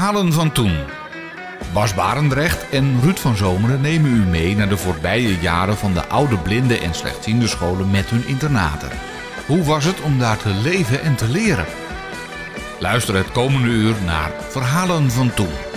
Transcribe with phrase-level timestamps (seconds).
[0.00, 0.76] Verhalen van toen.
[1.72, 6.06] Bas Barendrecht en Ruud van Zomeren nemen u mee naar de voorbije jaren van de
[6.06, 8.88] oude blinde en slechtziende scholen met hun internaten.
[9.46, 11.66] Hoe was het om daar te leven en te leren?
[12.78, 15.69] Luister het komende uur naar Verhalen van toen.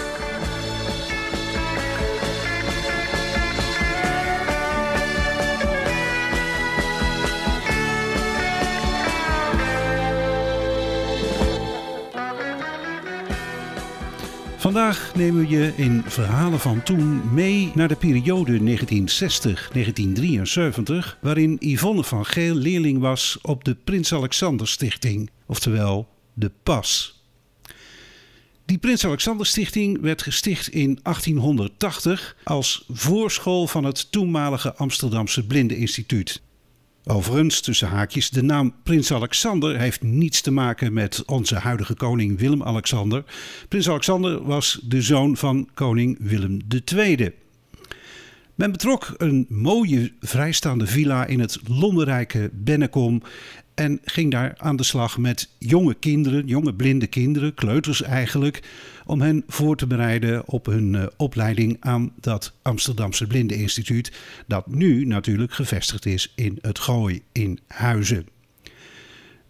[14.74, 18.78] Vandaag nemen we je in verhalen van toen mee naar de periode
[21.16, 27.22] 1960-1973, waarin Yvonne van Geel leerling was op de Prins Alexander Stichting, oftewel de PAS.
[28.66, 36.42] Die Prins Alexander Stichting werd gesticht in 1880 als voorschool van het toenmalige Amsterdamse Blindeninstituut.
[37.06, 42.40] Overigens, tussen haakjes, de naam Prins Alexander heeft niets te maken met onze huidige koning
[42.40, 43.24] Willem-Alexander.
[43.68, 46.60] Prins Alexander was de zoon van koning Willem
[46.96, 47.32] II.
[48.56, 53.22] Men betrok een mooie vrijstaande villa in het londenrijke Bennekom
[53.76, 58.64] en ging daar aan de slag met jonge kinderen, jonge blinde kinderen, kleuters eigenlijk,
[59.06, 64.12] om hen voor te bereiden op hun uh, opleiding aan dat Amsterdamse Blindeninstituut,
[64.48, 68.28] dat nu natuurlijk gevestigd is in het Gooi in Huizen.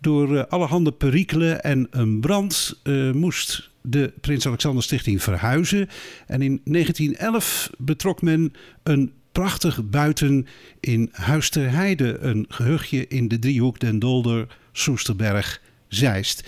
[0.02, 5.90] Door uh, allerhande perikelen en een brand uh, moest de Prins Alexander Stichting verhuizen
[6.28, 10.48] en in 1911 betrok men een prachtig buiten
[10.80, 16.44] in Huis ter Heide, een gehuchtje in de driehoek Den Dolder, Soesterberg, Zeist.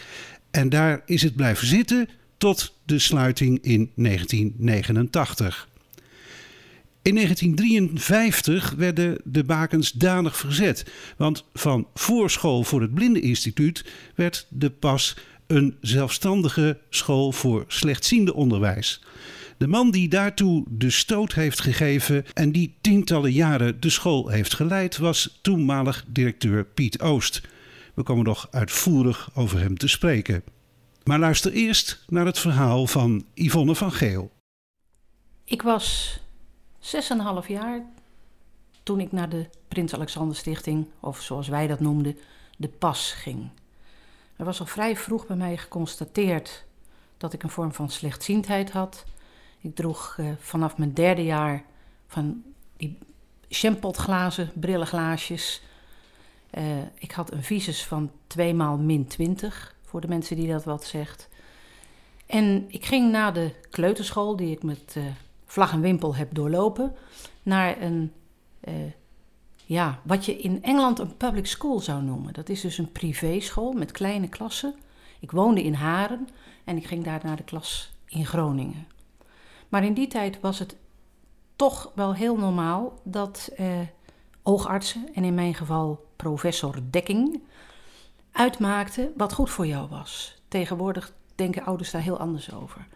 [0.52, 5.68] En daar is het blijven zitten tot de sluiting in 1989.
[7.02, 10.86] In 1953 werden de bakens danig verzet,
[11.18, 15.16] want van voorschool voor het Blindeninstituut werd de pas
[15.48, 19.02] een zelfstandige school voor slechtziende onderwijs.
[19.58, 24.54] De man die daartoe de stoot heeft gegeven en die tientallen jaren de school heeft
[24.54, 27.42] geleid, was toenmalig directeur Piet Oost.
[27.94, 30.44] We komen nog uitvoerig over hem te spreken.
[31.04, 34.32] Maar luister eerst naar het verhaal van Yvonne van Geel.
[35.44, 36.20] Ik was
[36.80, 37.86] 6,5 jaar
[38.84, 42.18] toen ik naar de Prins Alexander Stichting, of zoals wij dat noemden,
[42.58, 43.50] de PAS ging.
[44.36, 46.66] Er was al vrij vroeg bij mij geconstateerd
[47.18, 49.06] dat ik een vorm van slechtziendheid had
[49.66, 51.64] ik droeg uh, vanaf mijn derde jaar
[52.08, 52.44] van
[52.78, 52.98] die
[53.50, 55.62] champotglazen, brillenglaasjes.
[56.58, 56.64] Uh,
[56.96, 60.86] ik had een visus van 2 maal min 20, voor de mensen die dat wat
[60.86, 61.30] zegt.
[62.26, 65.04] En ik ging na de kleuterschool, die ik met uh,
[65.46, 66.96] vlag en wimpel heb doorlopen,
[67.44, 68.12] naar een,
[69.66, 72.34] ja, wat je in Engeland een public school zou noemen.
[72.34, 74.76] Dat is dus een privéschool met kleine klassen.
[75.20, 76.28] Ik woonde in Haren
[76.64, 78.88] en ik ging daar naar de klas in Groningen.
[79.70, 80.76] Maar in die tijd was het
[81.56, 83.68] toch wel heel normaal dat eh,
[84.44, 87.42] oogartsen, en in mijn geval professor Dekking,
[88.32, 90.36] uitmaakten wat goed voor jou was.
[90.48, 92.88] Tegenwoordig denken ouders daar heel anders over.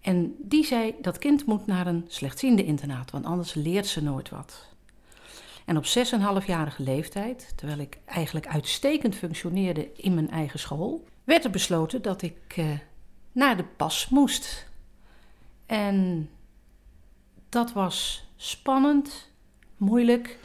[0.00, 4.28] En die zei dat kind moet naar een slechtziende internaat, want anders leert ze nooit
[4.28, 4.66] wat.
[5.64, 11.50] En op 6,5-jarige leeftijd, terwijl ik eigenlijk uitstekend functioneerde in mijn eigen school, werd er
[11.50, 12.66] besloten dat ik eh,
[13.32, 14.67] naar de pas moest.
[15.68, 16.30] En
[17.48, 19.30] dat was spannend,
[19.76, 20.38] moeilijk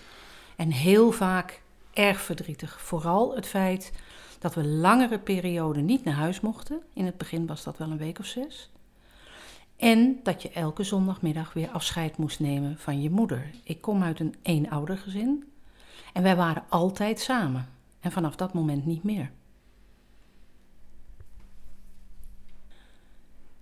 [0.56, 1.62] en heel vaak
[1.94, 2.82] erg verdrietig.
[2.82, 3.92] Vooral het feit
[4.40, 6.82] dat we langere perioden niet naar huis mochten.
[6.94, 8.70] In het begin was dat wel een week of zes.
[9.78, 13.50] En dat je elke zondagmiddag weer afscheid moest nemen van je moeder.
[13.64, 15.52] Ik kom uit een eenoudergezin
[16.14, 17.70] en wij waren altijd samen.
[18.00, 19.32] En vanaf dat moment niet meer.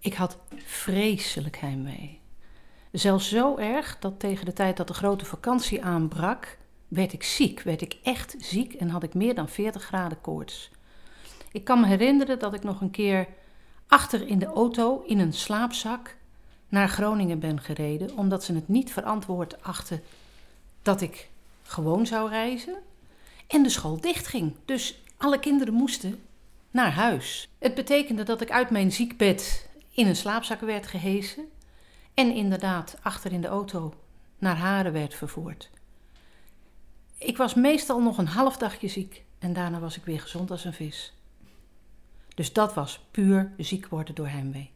[0.02, 2.20] Ik had vreselijk heimwee.
[2.92, 6.58] Zelfs zo erg dat tegen de tijd dat de grote vakantie aanbrak,
[6.88, 10.72] werd ik ziek, werd ik echt ziek en had ik meer dan 40 graden koorts.
[11.52, 13.28] Ik kan me herinneren dat ik nog een keer
[13.88, 16.16] achter in de auto in een slaapzak
[16.70, 20.02] naar Groningen ben gereden, omdat ze het niet verantwoord achten
[20.82, 21.30] dat ik
[21.64, 22.76] gewoon zou reizen.
[23.48, 24.56] En de school dichtging.
[24.66, 26.20] Dus alle kinderen moesten
[26.72, 27.50] naar huis.
[27.60, 31.50] Het betekende dat ik uit mijn ziekbed in een slaapzak werd gehesen
[32.14, 33.94] en inderdaad achter in de auto
[34.38, 35.70] naar Haren werd vervoerd.
[37.18, 40.66] Ik was meestal nog een half dagje ziek en daarna was ik weer gezond als
[40.66, 41.14] een vis.
[42.36, 44.72] Dus dat was puur ziek worden door heimwee.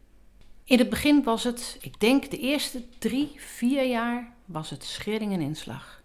[0.63, 5.33] In het begin was het, ik denk de eerste drie, vier jaar, was het schering
[5.33, 6.01] en inslag.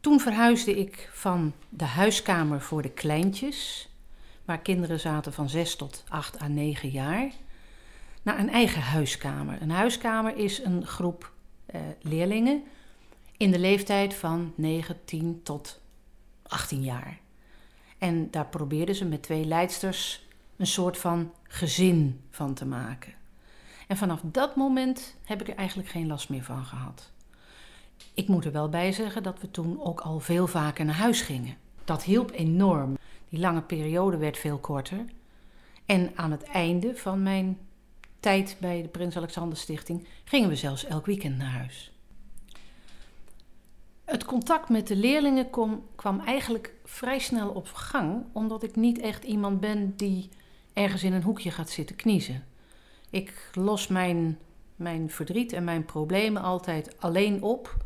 [0.00, 3.88] Toen verhuisde ik van de huiskamer voor de kleintjes,
[4.44, 7.30] waar kinderen zaten van zes tot acht à negen jaar,
[8.22, 9.62] naar een eigen huiskamer.
[9.62, 11.32] Een huiskamer is een groep
[11.74, 12.62] uh, leerlingen
[13.36, 15.80] in de leeftijd van 9, 10 tot
[16.42, 17.18] 18 jaar.
[17.98, 20.26] En daar probeerden ze met twee leidsters
[20.56, 23.12] een soort van gezin van te maken.
[23.86, 27.10] En vanaf dat moment heb ik er eigenlijk geen last meer van gehad.
[28.14, 31.20] Ik moet er wel bij zeggen dat we toen ook al veel vaker naar huis
[31.20, 31.56] gingen.
[31.84, 32.98] Dat hielp enorm.
[33.28, 35.04] Die lange periode werd veel korter.
[35.86, 37.58] En aan het einde van mijn
[38.20, 41.92] tijd bij de Prins Alexander Stichting gingen we zelfs elk weekend naar huis.
[44.04, 45.50] Het contact met de leerlingen
[45.94, 50.28] kwam eigenlijk vrij snel op gang, omdat ik niet echt iemand ben die
[50.72, 52.44] ergens in een hoekje gaat zitten kniezen.
[53.10, 54.38] Ik los mijn,
[54.76, 57.76] mijn verdriet en mijn problemen altijd alleen op,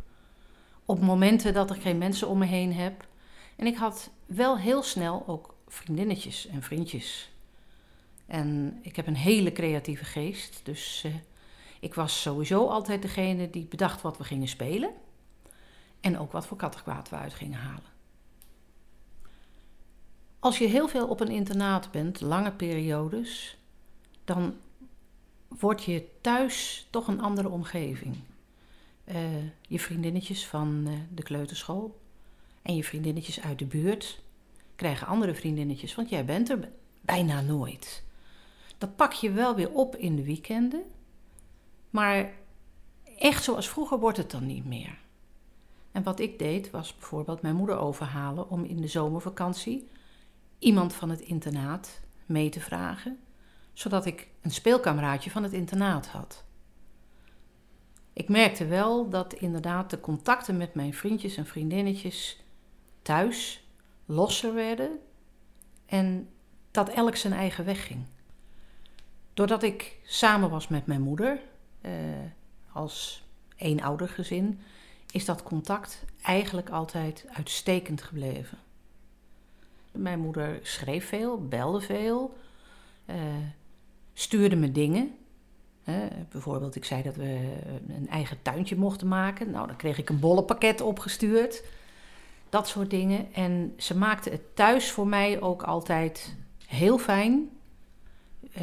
[0.85, 3.07] op momenten dat ik geen mensen om me heen heb.
[3.57, 7.34] En ik had wel heel snel ook vriendinnetjes en vriendjes.
[8.27, 11.15] En ik heb een hele creatieve geest, dus uh,
[11.81, 14.91] ik was sowieso altijd degene die bedacht wat we gingen spelen.
[16.01, 17.93] En ook wat voor kattenkwaad we uit gingen halen.
[20.39, 23.59] Als je heel veel op een internaat bent, lange periodes,
[24.25, 24.55] dan
[25.49, 28.17] word je thuis toch een andere omgeving.
[29.05, 29.17] Uh,
[29.69, 32.01] je vriendinnetjes van uh, de kleuterschool
[32.63, 34.23] en je vriendinnetjes uit de buurt
[34.77, 36.69] krijgen andere vriendinnetjes, want jij bent er
[37.01, 38.05] bijna nooit.
[38.85, 40.83] Dat pak je wel weer op in de weekenden,
[41.91, 42.33] maar
[43.19, 44.99] echt zoals vroeger wordt het dan niet meer.
[45.93, 49.89] En wat ik deed was bijvoorbeeld mijn moeder overhalen om in de zomervakantie
[50.59, 53.19] iemand van het internaat mee te vragen,
[53.73, 56.45] zodat ik een speelkameraadje van het internaat had.
[58.13, 62.43] Ik merkte wel dat inderdaad de contacten met mijn vriendjes en vriendinnetjes
[63.03, 63.69] thuis
[64.05, 64.99] losser werden
[65.87, 66.29] en
[66.71, 68.05] dat elk zijn eigen weg ging.
[69.35, 71.41] Doordat ik samen was met mijn moeder,
[71.81, 71.93] eh,
[72.73, 73.25] als
[73.57, 74.61] eenoudergezin,
[75.11, 78.59] is dat contact eigenlijk altijd uitstekend gebleven.
[79.93, 82.37] Mijn moeder schreef veel, belde veel,
[83.07, 83.17] uh,
[84.13, 85.15] stuurde me dingen.
[86.29, 87.57] bijvoorbeeld, ik zei dat we
[87.89, 89.51] een eigen tuintje mochten maken.
[89.51, 91.65] Nou, dan kreeg ik een bollenpakket opgestuurd.
[92.49, 93.35] Dat soort dingen.
[93.35, 96.37] En ze maakte het thuis voor mij ook altijd
[96.67, 97.51] heel fijn.
[98.61, 98.63] Uh,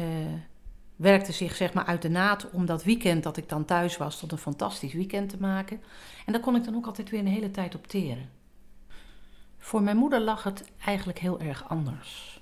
[1.02, 4.18] werkte zich zeg maar uit de naad om dat weekend dat ik dan thuis was
[4.18, 5.80] tot een fantastisch weekend te maken.
[6.26, 8.30] En daar kon ik dan ook altijd weer een hele tijd op teren.
[9.58, 12.40] Voor mijn moeder lag het eigenlijk heel erg anders.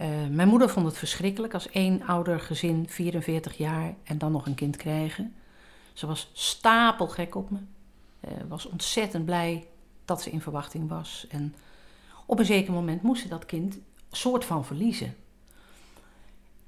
[0.00, 4.46] Uh, mijn moeder vond het verschrikkelijk als één ouder gezin, 44 jaar, en dan nog
[4.46, 5.34] een kind krijgen.
[5.92, 7.58] Ze was stapelgek op me.
[8.24, 9.66] Uh, was ontzettend blij
[10.04, 11.26] dat ze in verwachting was.
[11.30, 11.54] En
[12.26, 13.78] op een zeker moment moest ze dat kind
[14.10, 15.14] soort van verliezen.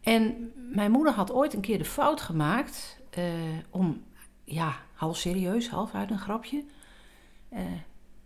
[0.00, 3.24] En mijn moeder had ooit een keer de fout gemaakt uh,
[3.70, 4.02] om,
[4.44, 6.64] ja, half serieus, half uit een grapje,
[7.52, 7.60] uh,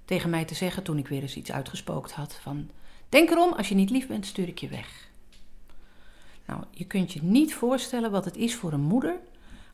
[0.04, 2.70] tegen mij te zeggen toen ik weer eens iets uitgespookt had van,
[3.08, 5.08] denk erom, als je niet lief bent, stuur ik je weg.
[6.46, 9.16] Nou, je kunt je niet voorstellen wat het is voor een moeder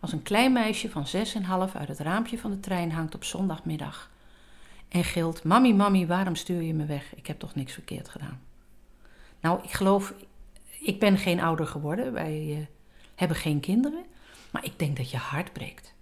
[0.01, 3.15] als een klein meisje van zes en half uit het raampje van de trein hangt
[3.15, 4.11] op zondagmiddag
[4.89, 7.15] en gilt: Mami, mami, waarom stuur je me weg?
[7.15, 8.41] Ik heb toch niks verkeerd gedaan.
[9.41, 10.15] Nou, ik geloof,
[10.81, 12.13] ik ben geen ouder geworden.
[12.13, 12.57] Wij uh,
[13.15, 14.05] hebben geen kinderen.
[14.51, 15.95] Maar ik denk dat je hart breekt.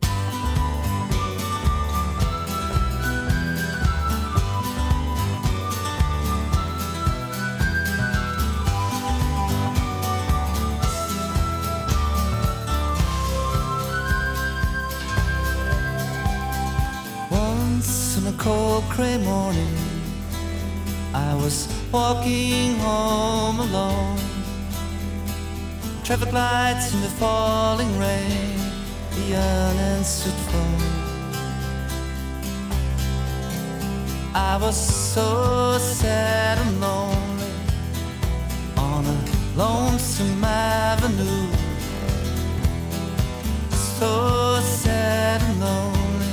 [18.39, 19.77] Cold gray morning
[21.13, 24.28] I was walking home alone
[26.09, 28.59] Traffic lights in the falling rain,
[29.11, 30.83] the unanswered phone.
[34.35, 37.53] I was so sad and lonely
[38.79, 39.19] on a
[39.55, 41.53] lonesome avenue.
[43.71, 46.33] So sad and lonely,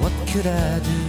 [0.00, 1.07] what could I do?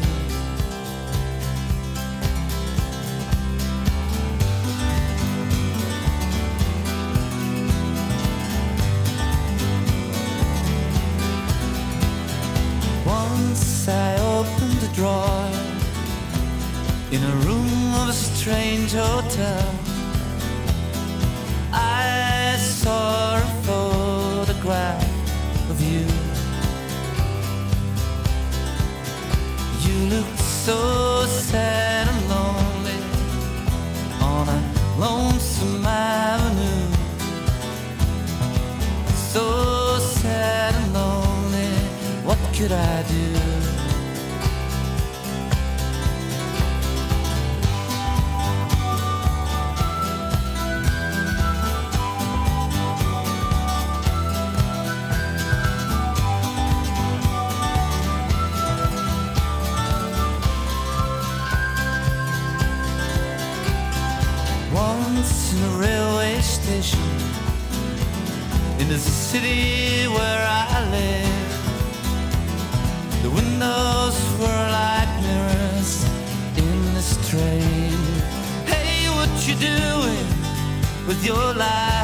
[13.79, 15.51] as I opened the drawer
[17.11, 19.65] in a room of a strange hotel.
[21.71, 25.03] I saw a photograph
[25.71, 26.05] of you.
[29.85, 32.99] You looked so sad and lonely
[34.33, 34.59] on a
[35.03, 36.87] lonesome avenue.
[39.33, 41.71] So sad and lonely,
[42.27, 43.18] what could I do?
[69.41, 71.51] City where I live,
[73.23, 75.91] the windows were like mirrors
[76.57, 77.99] in this train.
[78.71, 80.27] Hey, what you doing
[81.07, 81.98] with your life?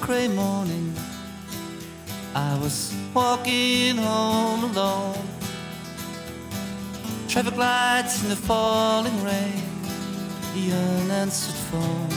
[0.00, 0.94] Gray morning,
[2.34, 5.26] I was walking home alone.
[7.28, 9.62] Traffic lights in the falling rain,
[10.54, 12.08] the unanswered phone.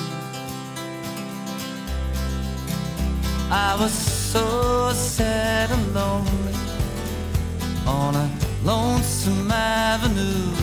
[3.52, 6.56] I was so sad and lonely
[7.86, 8.30] on a
[8.63, 10.56] lonesome avenue.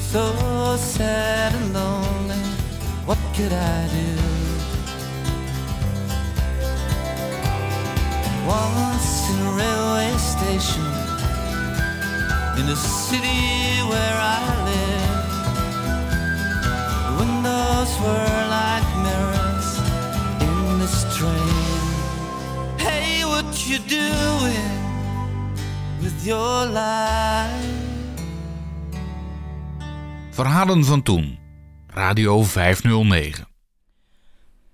[0.00, 2.42] So sad and lonely,
[3.04, 4.35] what could I do?
[8.46, 10.86] Once in a railway station
[12.58, 15.28] in the city where I live,
[17.06, 19.68] the windows were like mirrors
[20.40, 21.82] in this train.
[22.78, 24.70] Hey, what you doing
[26.00, 27.84] with your life?
[30.30, 31.38] Verhalen van toen.
[31.86, 33.46] Radio 509.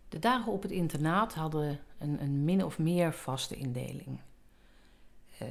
[0.08, 4.20] De dagen op het internaat hadden een, een min of meer vaste indeling.
[5.38, 5.46] Eh,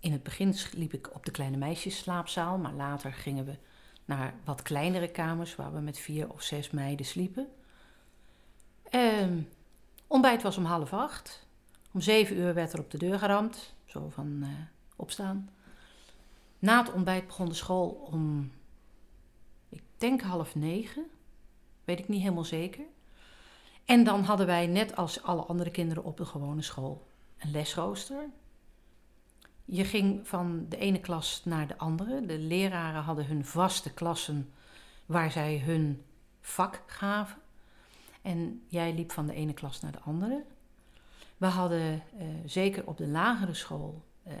[0.00, 3.56] in het begin liep ik op de kleine meisjesslaapzaal, maar later gingen we
[4.04, 7.48] naar wat kleinere kamers waar we met vier of zes meiden sliepen.
[8.90, 9.40] Ehm,
[10.06, 11.46] ontbijt was om half acht.
[11.92, 14.48] Om zeven uur werd er op de deur geramd, zo van eh,
[14.96, 15.50] opstaan.
[16.58, 18.52] Na het ontbijt begon de school om,
[19.68, 21.06] ik denk half negen,
[21.84, 22.84] weet ik niet helemaal zeker.
[23.88, 27.06] En dan hadden wij, net als alle andere kinderen op de gewone school,
[27.38, 28.28] een lesrooster.
[29.64, 32.26] Je ging van de ene klas naar de andere.
[32.26, 34.52] De leraren hadden hun vaste klassen
[35.06, 36.02] waar zij hun
[36.40, 37.40] vak gaven.
[38.22, 40.44] En jij liep van de ene klas naar de andere.
[41.36, 44.34] We hadden eh, zeker op de lagere school eh,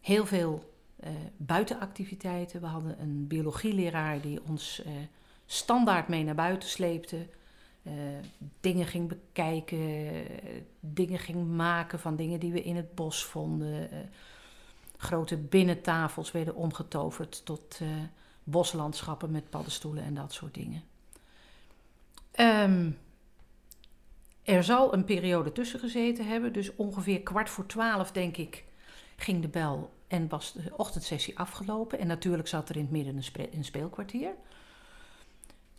[0.00, 2.60] heel veel eh, buitenactiviteiten.
[2.60, 4.82] We hadden een biologieleraar die ons
[5.46, 7.26] standaard mee naar buiten sleepte.
[7.82, 7.92] Eh,
[8.60, 10.12] dingen ging bekijken,
[10.80, 13.90] dingen ging maken van dingen die we in het bos vonden.
[13.90, 13.98] eh,
[15.02, 17.88] grote binnentafels werden omgetoverd tot eh,
[18.44, 20.82] boslandschappen met paddenstoelen en dat soort dingen.
[22.30, 22.90] Ehm,
[24.42, 28.64] er zal een periode tussen gezeten hebben, dus ongeveer kwart voor twaalf, denk ik,
[29.16, 31.98] ging de bel en was de ochtendsessie afgelopen.
[31.98, 33.22] En natuurlijk zat er in het midden
[33.52, 34.34] een speelkwartier.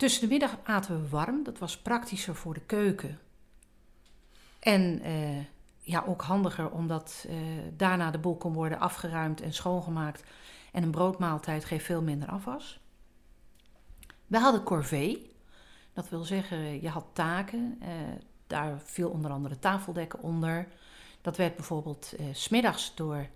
[0.04, 3.18] Tussen de middag aten we warm, dat was praktischer voor de keuken.
[4.58, 5.44] En eh,
[5.80, 7.36] ja, ook handiger omdat eh,
[7.76, 10.22] daarna de boel kon worden afgeruimd en schoongemaakt.
[10.72, 12.80] En een broodmaaltijd geeft veel minder afwas.
[14.26, 15.30] We hadden corvée.
[15.92, 17.78] Dat wil zeggen, je had taken.
[17.80, 17.88] eh,
[18.46, 20.68] daar viel onder andere tafeldekken onder.
[21.20, 23.28] Dat werd bijvoorbeeld 's smiddags door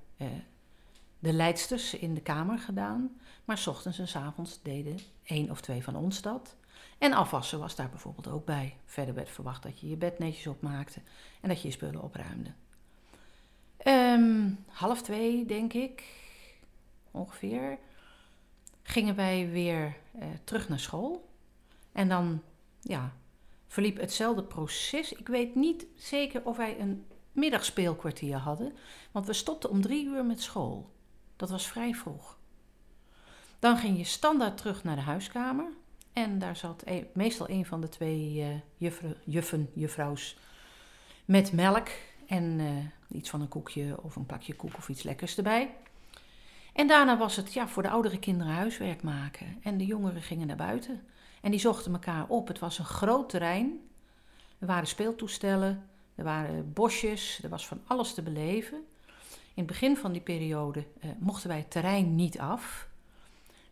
[1.19, 3.21] de leidsters in de kamer gedaan.
[3.45, 6.57] Maar 's ochtends en 's avonds deden één of twee van ons dat.
[6.99, 8.77] En afwassen was daar bijvoorbeeld ook bij.
[8.85, 11.01] Verder werd verwacht dat je je bed netjes opmaakte
[11.41, 12.51] en dat je je spullen opruimde.
[13.77, 16.05] Ehm, half twee, denk ik,
[17.11, 17.79] ongeveer,
[18.83, 21.29] gingen wij weer eh, terug naar school.
[21.93, 22.43] En dan,
[22.81, 23.13] ja,
[23.67, 25.13] verliep hetzelfde proces.
[25.13, 28.77] Ik weet niet zeker of wij een middagspeelkwartier hadden,
[29.11, 30.91] want we stopten om drie uur met school.
[31.37, 32.39] Dat was vrij vroeg.
[33.59, 35.73] Dan ging je standaard terug naar de huiskamer.
[36.25, 38.47] En daar zat meestal een van de twee
[38.77, 40.37] jufferen, juffen, juffrouws
[41.25, 41.89] met melk
[42.27, 45.75] en eh, iets van een koekje of een plakje koek of iets lekkers erbij.
[46.73, 49.59] En daarna was het ja, voor de oudere kinderen huiswerk maken.
[49.63, 51.03] En de jongeren gingen naar buiten.
[51.41, 52.49] En die zochten elkaar op.
[52.49, 53.81] Het was een groot terrein.
[54.59, 58.79] Er waren speeltoestellen, er waren bosjes, er was van alles te beleven.
[59.55, 62.89] In het begin van die periode eh, mochten wij het terrein niet af.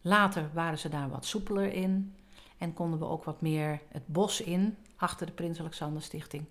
[0.00, 2.14] Later waren ze daar wat soepeler in
[2.58, 6.44] en konden we ook wat meer het bos in, achter de Prins Alexander Stichting.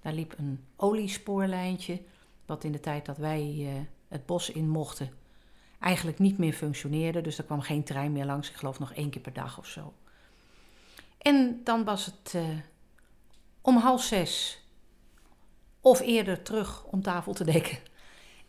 [0.00, 2.00] Daar liep een oliespoorlijntje,
[2.46, 5.10] wat in de tijd dat wij eh, het bos in mochten,
[5.80, 7.20] eigenlijk niet meer functioneerde.
[7.20, 9.66] Dus er kwam geen trein meer langs, ik geloof nog één keer per dag of
[9.66, 9.92] zo.
[11.18, 12.44] En dan was het eh,
[13.60, 14.62] om half zes
[15.80, 17.78] of eerder terug om tafel te dekken.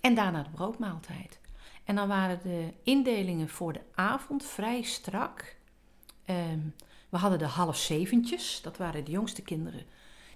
[0.01, 1.39] En daarna de broodmaaltijd.
[1.84, 5.55] En dan waren de indelingen voor de avond vrij strak.
[6.25, 6.60] Ehm,
[7.13, 9.86] we hadden de half zeventjes, dat waren de jongste kinderen.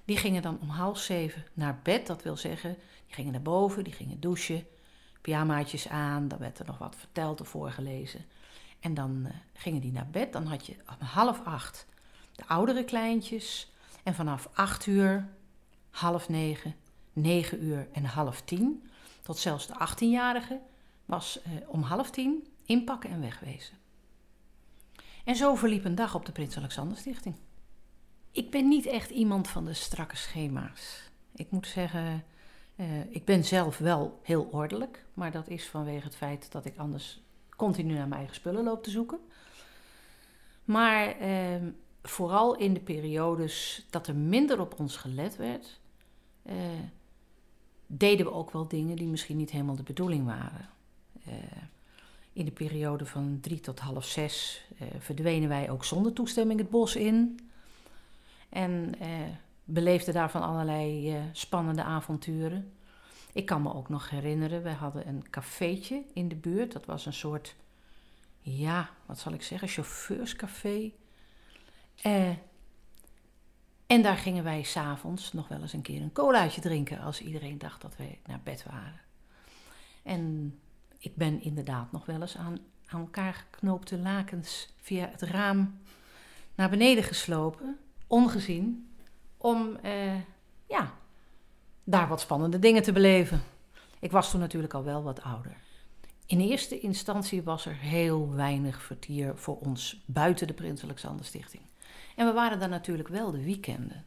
[0.05, 3.83] Die gingen dan om half zeven naar bed, dat wil zeggen, die gingen naar boven,
[3.83, 4.65] die gingen douchen,
[5.21, 8.25] pyjamaatjes aan, dan werd er nog wat verteld of voorgelezen.
[8.79, 11.85] En dan eh, gingen die naar bed, dan had je om half acht
[12.35, 13.71] de oudere kleintjes.
[14.03, 15.27] En vanaf acht uur,
[15.89, 16.75] half negen,
[17.13, 18.89] negen uur en half tien,
[19.21, 20.59] tot zelfs de 18-jarige,
[21.05, 23.77] was eh, om half tien inpakken en wegwezen.
[25.27, 27.35] En zo verliep een dag op de Prins Alexander Stichting.
[28.31, 31.09] Ik ben niet echt iemand van de strakke schema's.
[31.35, 32.23] Ik moet zeggen,
[32.75, 36.77] eh, ik ben zelf wel heel ordelijk, maar dat is vanwege het feit dat ik
[36.77, 37.21] anders
[37.55, 39.19] continu naar mijn eigen spullen loop te zoeken.
[40.63, 41.61] Maar eh,
[42.03, 45.79] vooral in de periodes dat er minder op ons gelet werd,
[46.43, 46.55] eh,
[47.87, 50.69] deden we ook wel dingen die misschien niet helemaal de bedoeling waren.
[52.37, 56.69] In de periode van drie tot half zes eh, verdwenen wij ook zonder toestemming het
[56.69, 57.39] bos in.
[58.49, 59.09] En eh,
[59.63, 62.71] beleefden daarvan allerlei eh, spannende avonturen.
[63.33, 66.71] Ik kan me ook nog herinneren, we hadden een cafeetje in de buurt.
[66.71, 67.55] Dat was een soort,
[68.41, 70.91] ja, wat zal ik zeggen, chauffeurscafé.
[72.01, 72.29] Eh,
[73.87, 77.57] en daar gingen wij s'avonds nog wel eens een keer een colaatje drinken als iedereen
[77.57, 78.99] dacht dat wij naar bed waren.
[80.03, 80.53] En
[80.97, 85.79] ik ben inderdaad nog wel eens aan, aan elkaar geknoopte lakens via het raam
[86.55, 88.89] naar beneden geslopen, ongezien,
[89.37, 90.15] om eh,
[90.67, 90.93] ja,
[91.83, 93.41] daar wat spannende dingen te beleven.
[93.99, 95.55] Ik was toen natuurlijk al wel wat ouder.
[96.25, 101.63] In eerste instantie was er heel weinig vertier voor ons buiten de Prins Alexander Stichting.
[102.15, 104.05] En we waren daar natuurlijk wel de weekenden.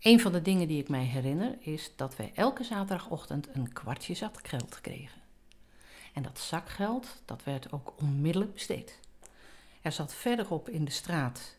[0.00, 4.14] Een van de dingen die ik mij herinner is dat wij elke zaterdagochtend een kwartje
[4.14, 5.21] zakgeld kregen.
[6.12, 8.98] En dat zakgeld, dat werd ook onmiddellijk besteed.
[9.82, 11.56] Er zat verderop in de straat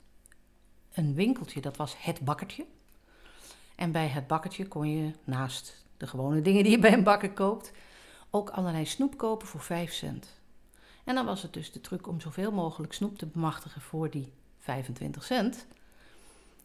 [0.93, 2.65] een winkeltje, dat was het bakkertje.
[3.75, 7.31] En bij het bakkertje kon je naast de gewone dingen die je bij een bakker
[7.31, 7.71] koopt,
[8.29, 10.41] ook allerlei snoep kopen voor 5 cent.
[11.03, 14.31] En dan was het dus de truc om zoveel mogelijk snoep te bemachtigen voor die
[14.59, 15.67] 25 cent.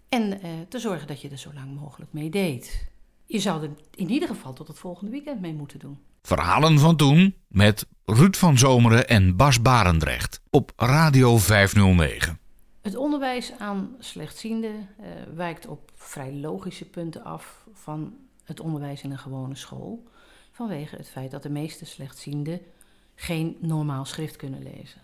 [0.08, 2.90] En eh, te zorgen dat je er zo lang mogelijk mee deed.
[3.26, 5.98] Je zou er in ieder geval tot het volgende weekend mee moeten doen.
[6.28, 12.38] Verhalen van toen met Ruud van Zomeren en Bas Barendrecht op Radio 509.
[12.80, 19.10] Het onderwijs aan slechtzienden eh, wijkt op vrij logische punten af van het onderwijs in
[19.10, 20.08] een gewone school.
[20.52, 22.60] Vanwege het feit dat de meeste slechtzienden
[23.14, 25.00] geen normaal schrift kunnen lezen.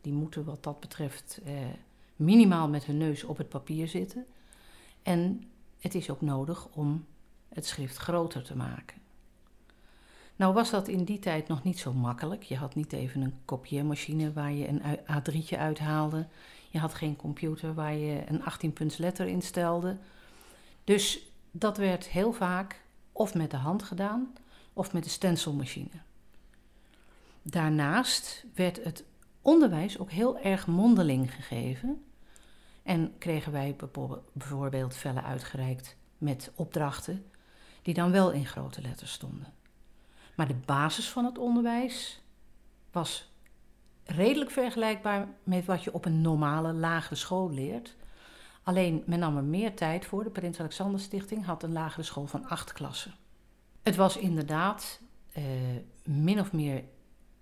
[0.00, 1.52] Die moeten wat dat betreft eh,
[2.16, 4.26] minimaal met hun neus op het papier zitten.
[5.02, 7.06] En het is ook nodig om
[7.48, 9.07] het schrift groter te maken.
[10.38, 12.42] Nou was dat in die tijd nog niet zo makkelijk.
[12.42, 16.26] Je had niet even een kopieermachine waar je een A3'tje uithaalde.
[16.68, 19.96] Je had geen computer waar je een 18-punts letter instelde.
[20.84, 24.32] Dus dat werd heel vaak of met de hand gedaan
[24.72, 25.90] of met de stencilmachine.
[27.42, 29.04] Daarnaast werd het
[29.42, 32.04] onderwijs ook heel erg mondeling gegeven.
[32.82, 33.76] En kregen wij
[34.32, 37.24] bijvoorbeeld vellen uitgereikt met opdrachten
[37.82, 39.57] die dan wel in grote letters stonden.
[40.38, 42.20] Maar de basis van het onderwijs
[42.90, 43.30] was
[44.04, 47.96] redelijk vergelijkbaar met wat je op een normale lagere school leert.
[48.62, 50.24] Alleen men nam er meer tijd voor.
[50.24, 53.14] De Prins Alexander Stichting had een lagere school van acht klassen.
[53.82, 55.00] Het was inderdaad
[55.32, 55.44] eh,
[56.04, 56.84] min of meer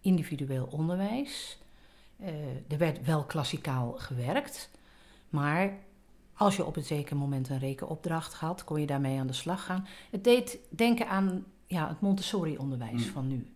[0.01, 1.59] individueel onderwijs.
[2.21, 2.29] Uh,
[2.69, 4.71] er werd wel klassikaal gewerkt,
[5.29, 5.79] maar
[6.35, 9.65] als je op een zeker moment een rekenopdracht had, kon je daarmee aan de slag
[9.65, 9.87] gaan.
[10.11, 13.47] Het deed denken aan ja, het Montessori-onderwijs van nu.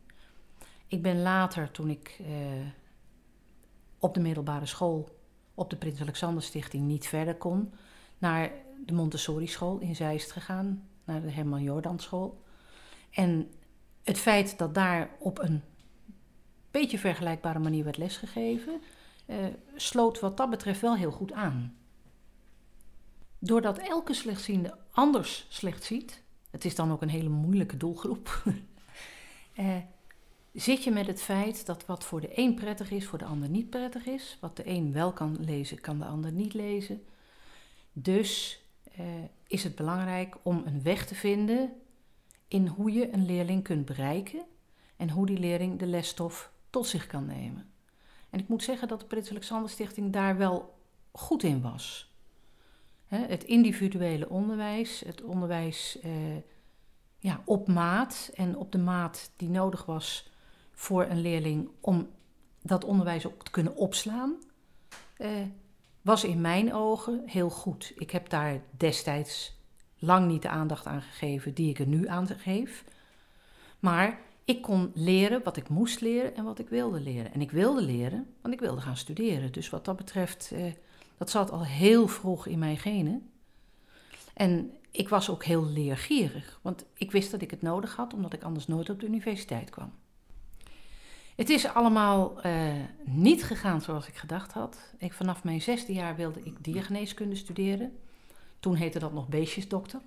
[0.87, 2.27] Ik ben later, toen ik uh,
[3.99, 5.19] op de middelbare school
[5.55, 7.73] op de Prins Alexander Stichting niet verder kon,
[8.19, 8.51] naar
[8.87, 12.43] de Montessori school in Zeist gegaan, naar de Herman Jordan school.
[13.11, 13.51] En
[14.03, 15.63] het feit dat daar op een
[16.71, 18.81] beetje vergelijkbare manier werd lesgegeven,
[19.27, 19.37] uh,
[19.75, 21.77] sloot wat dat betreft wel heel goed aan.
[23.39, 28.43] Doordat elke slechtziende anders slecht ziet, het is dan ook een hele moeilijke doelgroep,
[29.59, 29.77] uh,
[30.53, 33.49] zit je met het feit dat wat voor de een prettig is, voor de ander
[33.49, 34.39] niet prettig is.
[34.41, 37.05] Wat de een wel kan lezen, kan de ander niet lezen.
[37.93, 38.63] Dus
[38.99, 39.07] uh,
[39.47, 41.73] is het belangrijk om een weg te vinden
[42.49, 44.43] in hoe je een leerling kunt bereiken
[44.97, 47.73] en hoe die leerling de lesstof tot zich kan nemen.
[48.31, 50.79] En ik moet zeggen dat de Prins Alexander Stichting daar wel
[51.13, 52.10] goed in was.
[53.17, 56.13] Het individuele onderwijs, het onderwijs uh,
[57.19, 60.31] ja, op maat en op de maat die nodig was
[60.73, 62.09] voor een leerling om
[62.63, 64.35] dat onderwijs ook te kunnen opslaan,
[65.19, 65.29] uh,
[66.03, 67.93] was in mijn ogen heel goed.
[67.97, 69.59] Ik heb daar destijds
[69.99, 72.85] lang niet de aandacht aan gegeven die ik er nu aan geef.
[73.79, 77.33] Maar ik kon leren wat ik moest leren en wat ik wilde leren.
[77.33, 79.53] En ik wilde leren, want ik wilde gaan studeren.
[79.53, 80.65] Dus wat dat betreft, eh,
[81.21, 83.31] dat zat al heel vroeg in mijn genen.
[84.35, 88.33] En ik was ook heel leergierig, want ik wist dat ik het nodig had, omdat
[88.33, 89.93] ik anders nooit op de universiteit kwam.
[91.37, 92.73] Het is allemaal uh,
[93.05, 94.79] niet gegaan zoals ik gedacht had.
[94.99, 97.99] Ik, vanaf mijn zesde jaar wilde ik diergeneeskunde studeren.
[98.61, 100.01] Toen heette dat nog beestjesdokter.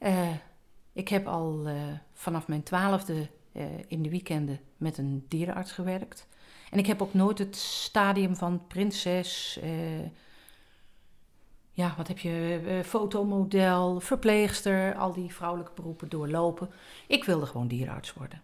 [0.00, 0.30] Uh,
[0.92, 3.28] ik heb al uh, vanaf mijn twaalfde
[3.88, 6.26] in de weekenden met een dierenarts gewerkt.
[6.70, 9.60] En ik heb ook nooit het stadium van prinses,
[11.72, 16.70] ja, wat heb je, fotomodel, verpleegster, al die vrouwelijke beroepen doorlopen.
[17.06, 18.42] Ik wilde gewoon dierenarts worden.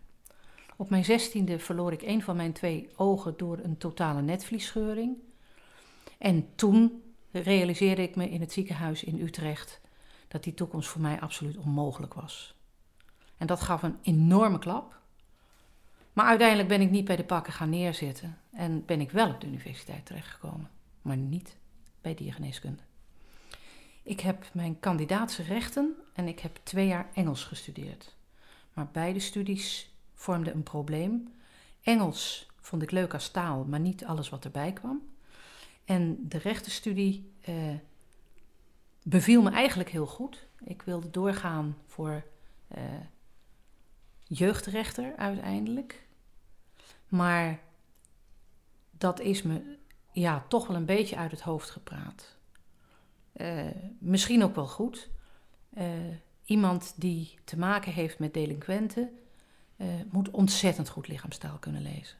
[0.76, 5.16] Op mijn zestiende verloor ik een van mijn twee ogen door een totale netvliesscheuring.
[6.18, 9.80] En toen realiseerde ik me in het ziekenhuis in Utrecht
[10.28, 12.54] dat die toekomst voor mij absoluut onmogelijk was.
[13.36, 15.02] En dat gaf een enorme klap.
[16.14, 19.40] Maar uiteindelijk ben ik niet bij de pakken gaan neerzitten en ben ik wel op
[19.40, 20.70] de universiteit terechtgekomen,
[21.02, 21.56] maar niet
[22.00, 22.82] bij diergeneeskunde.
[24.02, 28.14] Ik heb mijn kandidaatse rechten en ik heb twee jaar Engels gestudeerd.
[28.72, 31.34] Maar beide studies vormde een probleem.
[31.82, 35.02] Engels vond ik leuk als taal, maar niet alles wat erbij kwam.
[35.84, 37.54] En de rechtenstudie uh,
[39.02, 40.46] beviel me eigenlijk heel goed.
[40.64, 42.24] Ik wilde doorgaan voor
[42.76, 42.82] uh,
[44.22, 46.03] jeugdrechter uiteindelijk.
[47.14, 47.60] Maar
[48.90, 49.76] dat is me
[50.12, 52.36] ja, toch wel een beetje uit het hoofd gepraat.
[53.36, 53.66] Uh,
[53.98, 55.10] misschien ook wel goed.
[56.44, 59.10] iemand die te maken heeft met delinquenten
[59.76, 62.16] uh, moet ontzettend goed lichaamstaal kunnen lezen.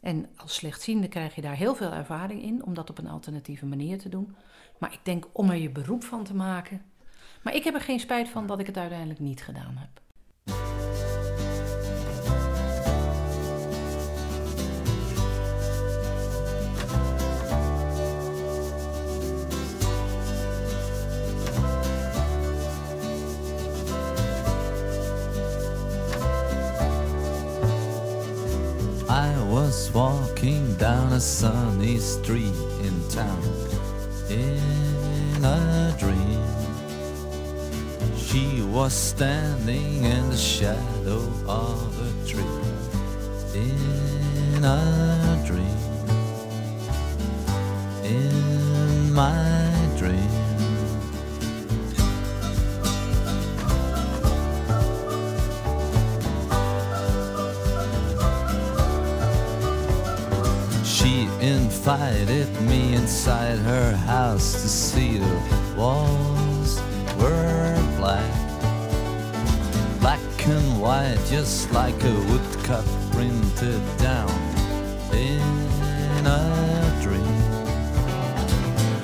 [0.00, 3.66] En als slechtziende krijg je daar heel veel ervaring in om dat op een alternatieve
[3.66, 4.36] manier te doen.
[4.78, 6.82] Maar ik denk om er je beroep van te maken.
[7.42, 10.00] Maar ik heb er geen spijt van dat ik het uiteindelijk niet gedaan heb.
[29.68, 33.42] Was walking down a sunny street in town
[34.30, 36.42] in a dream.
[38.16, 42.62] She was standing in the shadow of a tree
[43.52, 45.80] in a dream.
[48.04, 49.67] In my
[61.78, 66.80] invited me inside her house to see the walls
[67.20, 68.34] were black.
[70.00, 74.28] Black and white, just like a woodcut printed down
[75.12, 77.42] in a dream.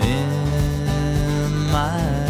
[0.00, 2.23] In my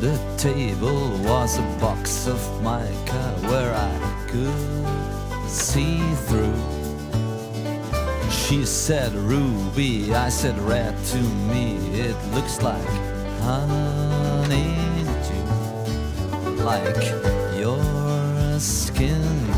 [0.00, 6.56] the table was a box of mica where I could see through.
[8.30, 11.18] She said ruby, I said red to
[11.52, 11.76] me.
[11.92, 12.88] It looks like
[13.42, 14.74] honey
[15.28, 17.04] dew, like
[17.60, 19.49] your skin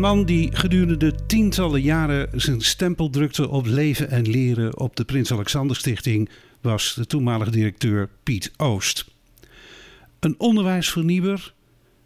[0.00, 5.04] Een man die gedurende tientallen jaren zijn stempel drukte op leven en leren op de
[5.04, 6.28] Prins Alexander Stichting
[6.60, 9.04] was de toenmalige directeur Piet Oost.
[10.20, 11.54] Een onderwijsvernieuwer,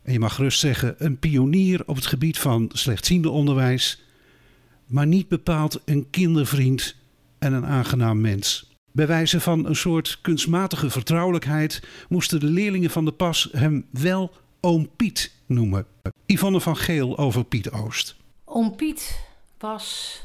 [0.03, 4.03] en je mag gerust zeggen een pionier op het gebied van slechtziende onderwijs,
[4.87, 6.97] maar niet bepaald een kindervriend
[7.39, 8.73] en een aangenaam mens.
[8.93, 14.33] Bij wijze van een soort kunstmatige vertrouwelijkheid moesten de leerlingen van de pas hem wel
[14.65, 15.87] oom Piet noemen.
[16.27, 18.17] Yvonne van Geel over Piet Oost.
[18.45, 19.27] Oom Piet
[19.59, 20.21] was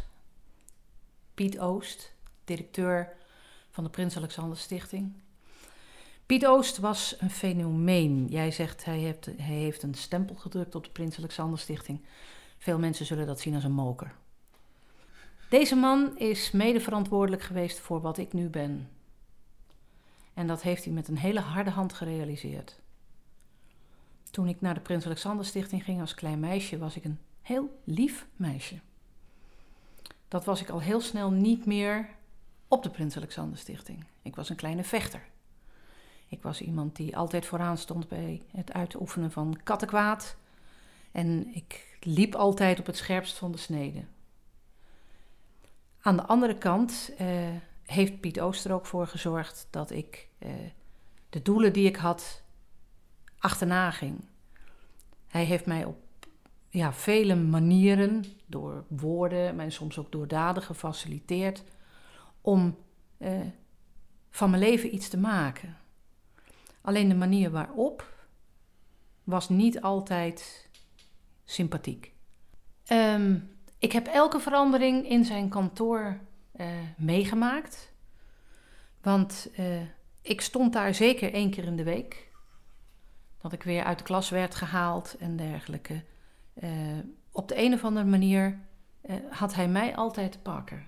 [1.33, 3.13] Piet Oost, directeur
[3.69, 5.13] van de Prins Alexander Stichting.
[6.25, 8.27] Piet Oost was een fenomeen.
[8.29, 12.01] Jij zegt hij heeft, hij heeft een stempel gedrukt op de Prins Alexander Stichting.
[12.57, 14.13] Veel mensen zullen dat zien als een moker.
[15.49, 18.89] Deze man is mede verantwoordelijk geweest voor wat ik nu ben.
[20.33, 22.79] En dat heeft hij met een hele harde hand gerealiseerd.
[24.31, 27.79] Toen ik naar de Prins Alexander Stichting ging als klein meisje, was ik een heel
[27.83, 28.79] lief meisje.
[30.27, 32.09] Dat was ik al heel snel niet meer
[32.67, 34.05] op de Prins Alexander Stichting.
[34.21, 35.21] Ik was een kleine vechter.
[36.27, 40.35] Ik was iemand die altijd vooraan stond bij het uitoefenen van kattenkwaad.
[41.11, 44.03] En ik liep altijd op het scherpst van de snede.
[46.01, 47.27] Aan de andere kant eh,
[47.85, 50.51] heeft Piet Oost er ook voor gezorgd dat ik eh,
[51.29, 52.43] de doelen die ik had
[53.39, 54.21] achterna ging.
[55.27, 55.97] Hij heeft mij op
[56.69, 61.63] ja, vele manieren, door woorden, maar soms ook door daden gefaciliteerd,
[62.41, 62.77] om
[63.17, 63.39] eh,
[64.29, 65.77] van mijn leven iets te maken.
[66.81, 68.13] Alleen de manier waarop
[69.23, 70.69] was niet altijd
[71.45, 72.13] sympathiek.
[72.85, 73.37] Ehm,
[73.77, 76.19] ik heb elke verandering in zijn kantoor
[76.51, 77.91] eh, meegemaakt.
[79.01, 79.81] Want eh,
[80.21, 82.28] ik stond daar zeker één keer in de week.
[83.41, 86.03] Dat ik weer uit de klas werd gehaald en dergelijke.
[86.53, 86.71] Eh,
[87.31, 88.59] op de een of andere manier
[89.01, 90.87] eh, had hij mij altijd te pakken.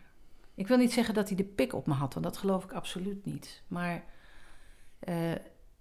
[0.55, 2.71] Ik wil niet zeggen dat hij de pik op me had, want dat geloof ik
[2.71, 3.63] absoluut niet.
[3.67, 4.03] Maar
[4.99, 5.31] eh,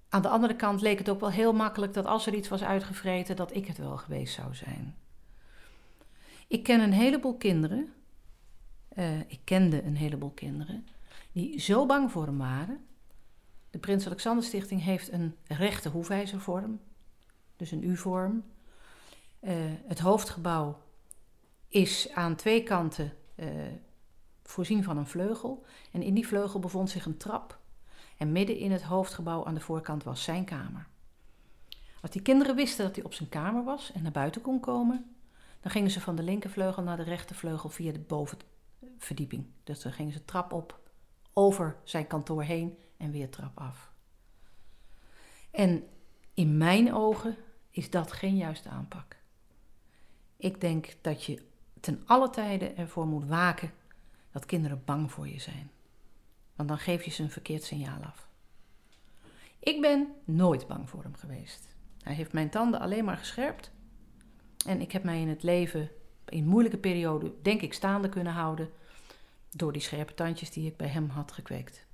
[0.08, 2.62] aan de andere kant leek het ook wel heel makkelijk dat als er iets was
[2.62, 4.94] uitgevreten, dat ik het wel geweest zou zijn.
[6.46, 7.92] Ik ken een heleboel kinderen,
[9.26, 10.86] ik kende een heleboel kinderen,
[11.32, 12.84] die zo bang voor hem waren.
[13.70, 16.80] De Prins Alexander Stichting heeft een rechte hoefijzervorm,
[17.56, 18.44] dus een U-vorm.
[19.40, 19.54] Eh,
[19.86, 20.78] het hoofdgebouw
[21.68, 23.48] is aan twee kanten eh,
[24.42, 25.64] voorzien van een vleugel.
[25.92, 27.58] En in die vleugel bevond zich een trap.
[28.16, 30.86] En midden in het hoofdgebouw aan de voorkant was zijn kamer.
[32.00, 35.14] Als die kinderen wisten dat hij op zijn kamer was en naar buiten kon komen,
[35.60, 39.46] dan gingen ze van de linkervleugel naar de rechtervleugel via de bovenverdieping.
[39.64, 40.80] Dus dan gingen ze trap op,
[41.32, 43.92] over zijn kantoor heen en weer trap af.
[45.50, 45.84] En
[46.34, 47.36] in mijn ogen
[47.70, 49.16] is dat geen juiste aanpak.
[50.36, 51.42] Ik denk dat je
[51.80, 53.72] ten alle tijde ervoor moet waken
[54.32, 55.70] dat kinderen bang voor je zijn.
[56.56, 58.28] Want dan geef je ze een verkeerd signaal af.
[59.58, 61.74] Ik ben nooit bang voor hem geweest.
[62.02, 63.70] Hij heeft mijn tanden alleen maar gescherpt.
[64.66, 65.90] En ik heb mij in het leven
[66.28, 68.70] in moeilijke perioden, denk ik, staande kunnen houden.
[69.50, 71.86] Door die scherpe tandjes die ik bij hem had gekweekt.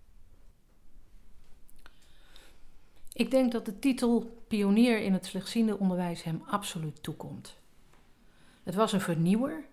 [3.17, 7.57] Ik denk dat de titel pionier in het slechtziende onderwijs hem absoluut toekomt.
[8.63, 9.65] Het was een vernieuwer.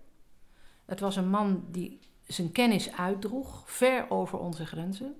[0.84, 5.14] Het was een man die zijn kennis uitdroeg, ver over onze grenzen.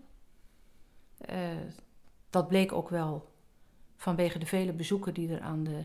[1.30, 1.37] Uh,
[2.30, 3.32] dat bleek ook wel
[3.96, 5.84] vanwege de vele bezoeken die er aan de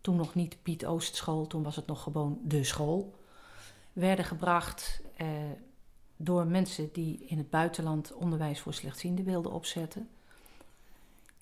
[0.00, 3.14] toen nog niet Piet Oostschool, toen was het nog gewoon de school,
[3.92, 5.28] werden gebracht eh,
[6.16, 10.08] door mensen die in het buitenland onderwijs voor slechtzienden wilden opzetten.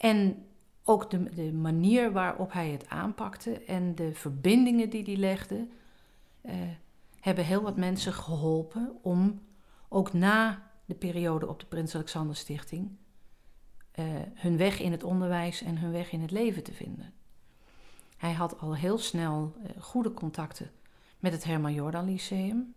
[0.02, 0.46] En
[0.84, 5.68] ook de, de manier waarop hij het aanpakte en de verbindingen die hij legde,
[6.40, 6.54] eh,
[7.20, 9.40] hebben heel wat mensen geholpen om
[9.88, 12.90] ook na de periode op de Prins Alexander Stichting
[13.98, 17.12] uh, hun weg in het onderwijs en hun weg in het leven te vinden.
[18.16, 20.70] Hij had al heel snel uh, goede contacten
[21.18, 22.74] met het Herman Jordan Lyceum.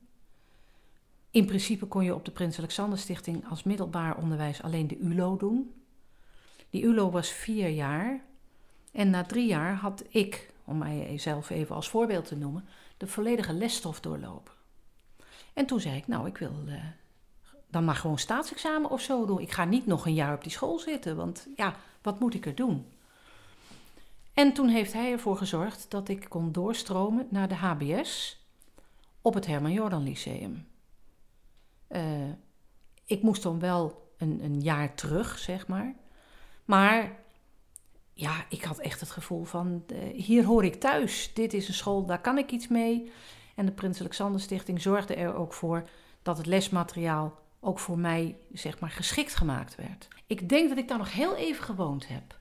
[1.30, 5.38] In principe kon je op de Prins Alexander Stichting als middelbaar onderwijs alleen de ULO
[5.38, 5.85] doen.
[6.76, 8.22] Die ULO was vier jaar.
[8.92, 12.66] En na drie jaar had ik, om mijzelf even als voorbeeld te noemen,
[12.98, 14.54] de volledige lesstof doorlopen.
[15.54, 16.84] En toen zei ik, nou, ik wil uh,
[17.68, 19.40] dan maar gewoon staatsexamen of zo doen.
[19.40, 22.46] Ik ga niet nog een jaar op die school zitten, want ja, wat moet ik
[22.46, 22.86] er doen?
[24.34, 28.42] En toen heeft hij ervoor gezorgd dat ik kon doorstromen naar de HBS
[29.22, 30.68] op het Herman Jordan Lyceum.
[31.90, 32.32] Uh,
[33.06, 35.96] ik moest dan wel een, een jaar terug, zeg maar.
[36.66, 37.12] Maar
[38.14, 41.32] ja, ik had echt het gevoel van, uh, hier hoor ik thuis.
[41.34, 43.12] Dit is een school, daar kan ik iets mee.
[43.56, 45.90] En de Prins Alexander Stichting zorgde er ook voor
[46.22, 50.08] dat het lesmateriaal ook voor mij, zeg maar, geschikt gemaakt werd.
[50.28, 52.40] Ik denk dat ik daar nog heel even gewoond heb.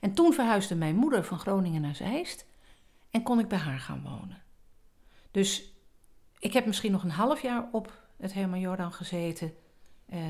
[0.00, 2.46] En toen verhuisde mijn moeder van Groningen naar Zeist
[3.10, 4.42] en kon ik bij haar gaan wonen.
[5.30, 5.72] Dus
[6.38, 9.54] ik heb misschien nog een half jaar op het Herman Jordan gezeten,
[10.06, 10.20] eh,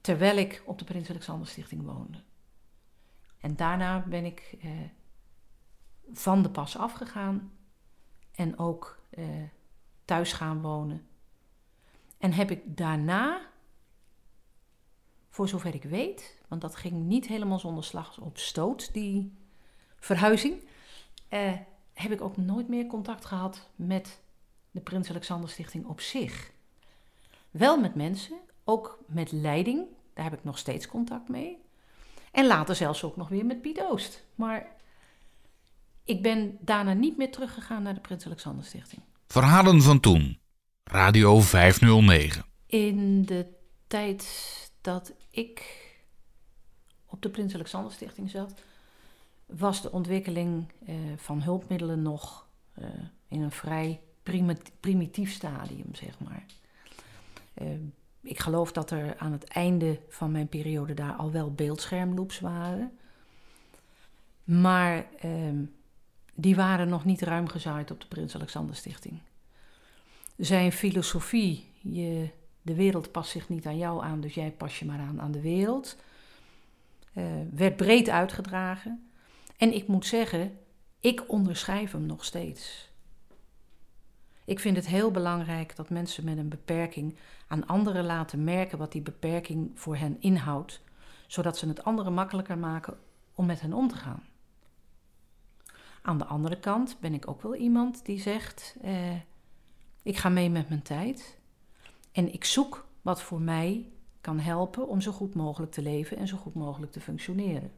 [0.00, 2.18] terwijl ik op de Prins Alexander Stichting woonde.
[3.40, 4.70] En daarna ben ik eh,
[6.12, 7.52] van de pas afgegaan
[8.32, 9.24] en ook eh,
[10.04, 11.06] thuis gaan wonen.
[12.18, 13.40] En heb ik daarna,
[15.28, 19.32] voor zover ik weet, want dat ging niet helemaal zonder slag op stoot, die
[19.96, 20.68] verhuizing,
[21.28, 21.52] eh,
[21.92, 24.20] heb ik ook nooit meer contact gehad met
[24.70, 26.52] de Prins Alexander Stichting op zich.
[27.50, 31.64] Wel met mensen, ook met leiding, daar heb ik nog steeds contact mee.
[32.36, 34.24] En later zelfs ook nog weer met Piet Oost.
[34.34, 34.66] Maar
[36.04, 39.02] ik ben daarna niet meer teruggegaan naar de Prins Alexander Stichting.
[39.26, 40.38] Verhalen van toen.
[40.84, 42.44] Radio 509.
[42.66, 43.46] In de
[43.86, 44.26] tijd
[44.80, 45.64] dat ik
[47.06, 48.54] op de Prins Alexander Stichting zat,
[49.46, 52.84] was de ontwikkeling eh, van hulpmiddelen nog eh,
[53.28, 54.00] in een vrij
[54.80, 56.44] primitief stadium, zeg maar.
[57.62, 57.68] Uh,
[58.26, 62.98] ik geloof dat er aan het einde van mijn periode daar al wel beeldschermloops waren.
[64.44, 65.64] Maar ehm,
[66.34, 69.20] die waren nog niet ruim gezaaid op de Prins Alexander Stichting.
[70.36, 72.28] Zijn filosofie, je,
[72.62, 75.32] de wereld past zich niet aan jou aan, dus jij pas je maar aan aan
[75.32, 75.96] de wereld,
[77.12, 79.10] uh, werd breed uitgedragen.
[79.56, 80.58] En ik moet zeggen,
[81.00, 82.90] ik onderschrijf hem nog steeds.
[84.46, 87.16] Ik vind het heel belangrijk dat mensen met een beperking
[87.48, 90.80] aan anderen laten merken wat die beperking voor hen inhoudt,
[91.26, 92.98] zodat ze het anderen makkelijker maken
[93.34, 94.22] om met hen om te gaan.
[96.02, 99.16] Aan de andere kant ben ik ook wel iemand die zegt: eh,
[100.02, 101.38] ik ga mee met mijn tijd
[102.12, 103.90] en ik zoek wat voor mij
[104.20, 107.72] kan helpen om zo goed mogelijk te leven en zo goed mogelijk te functioneren.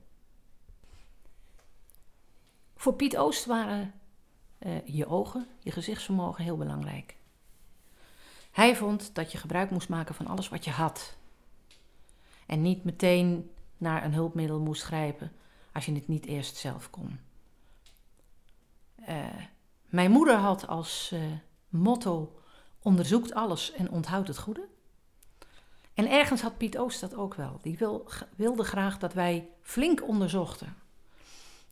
[2.76, 3.92] Voor Piet Oost waren
[4.58, 7.16] uh, je ogen, je gezichtsvermogen heel belangrijk.
[8.50, 11.16] Hij vond dat je gebruik moest maken van alles wat je had.
[12.46, 15.32] En niet meteen naar een hulpmiddel moest grijpen
[15.72, 17.20] als je het niet eerst zelf kon.
[19.08, 19.24] Uh,
[19.84, 21.20] mijn moeder had als uh,
[21.68, 22.40] motto:
[22.82, 24.68] onderzoekt alles en onthoudt het goede.
[25.94, 27.58] En ergens had Piet Oost dat ook wel.
[27.62, 30.76] Die wil, wilde graag dat wij flink onderzochten.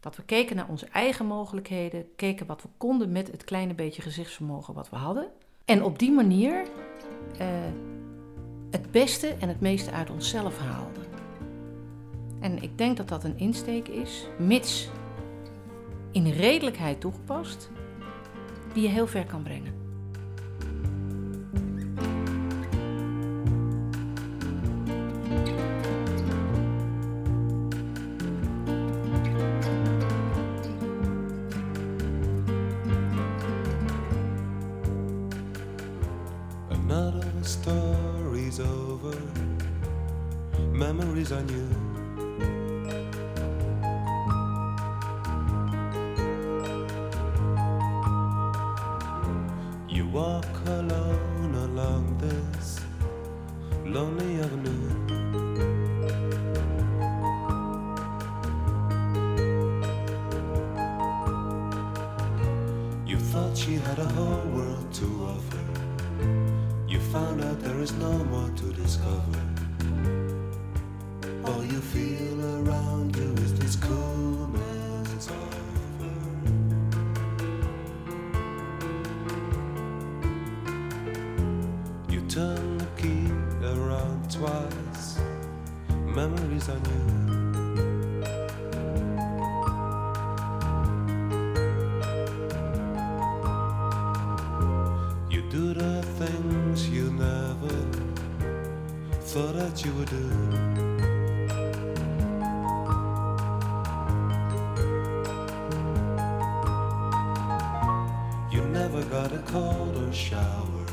[0.06, 4.02] Dat we keken naar onze eigen mogelijkheden, keken wat we konden met het kleine beetje
[4.02, 5.28] gezichtsvermogen wat we hadden.
[5.64, 6.62] En op die manier
[7.40, 7.46] uh,
[8.70, 11.02] het beste en het meeste uit onszelf haalden.
[12.40, 14.88] En ik denk dat dat een insteek is, mits
[16.12, 17.70] in redelijkheid toegepast,
[18.72, 19.85] die je heel ver kan brengen.
[99.36, 100.26] thought that you would do.
[108.50, 110.86] You never got a cold or shower,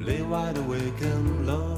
[0.00, 1.73] lay wide awake and long.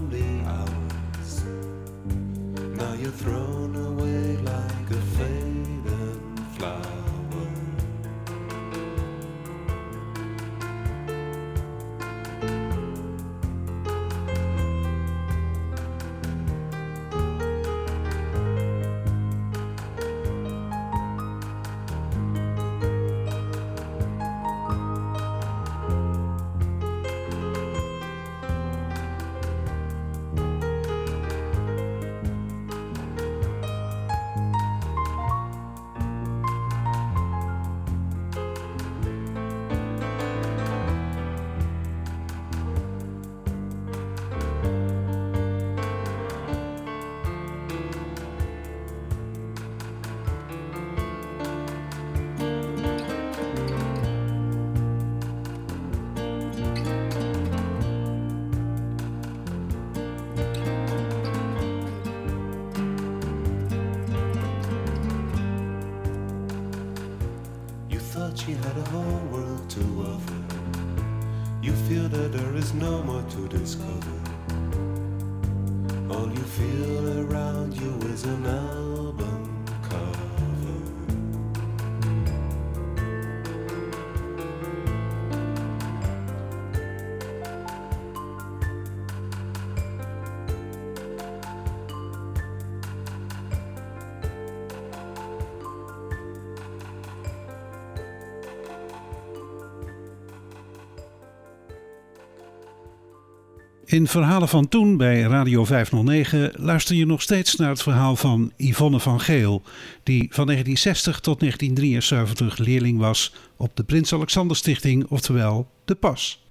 [103.87, 108.53] In Verhalen van Toen bij Radio 509 luister je nog steeds naar het verhaal van
[108.57, 109.63] Yvonne van Geel,
[110.03, 116.47] die van 1960 tot 1973 leerling was op de Prins Alexander Stichting, oftewel de PAS.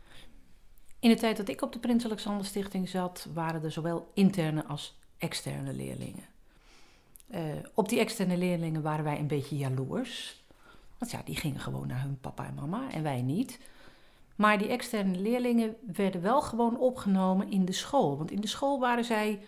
[1.00, 4.66] In de tijd dat ik op de Prins Alexander Stichting zat, waren er zowel interne
[4.66, 6.26] als externe leerlingen.
[7.34, 7.40] Uh,
[7.74, 10.44] op die externe leerlingen waren wij een beetje jaloers.
[10.98, 13.60] Want ja, die gingen gewoon naar hun papa en mama en wij niet.
[14.36, 18.18] Maar die externe leerlingen werden wel gewoon opgenomen in de school.
[18.18, 19.40] Want in de school waren zij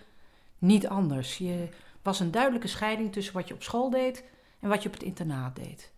[0.57, 1.37] niet anders.
[1.37, 1.67] Je
[2.01, 4.23] was een duidelijke scheiding tussen wat je op school deed
[4.59, 5.91] en wat je op het internaat deed.